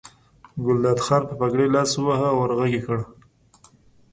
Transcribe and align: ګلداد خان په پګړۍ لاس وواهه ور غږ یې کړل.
ګلداد 0.63 0.99
خان 1.05 1.21
په 1.29 1.33
پګړۍ 1.39 1.67
لاس 1.75 1.91
وواهه 1.97 2.29
ور 2.35 2.51
غږ 2.57 2.69
یې 2.75 2.81
کړل. 2.85 3.01